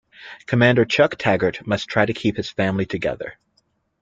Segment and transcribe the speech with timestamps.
[0.47, 3.37] Commander Chuck Taggart must try to keep his family together.